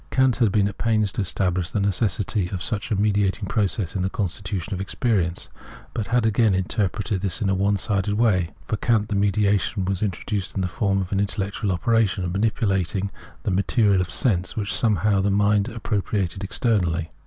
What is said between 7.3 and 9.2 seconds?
in a one sided way. For Kant, the